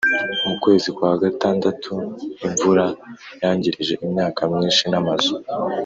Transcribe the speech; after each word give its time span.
Mukwezi 0.47 0.89
kwa 0.95 1.11
gatandatu 1.23 1.93
imvura 2.45 2.85
yangirije 3.41 3.93
imyaka 4.05 4.41
myinshi 4.53 4.83
n’amazu 4.91 5.33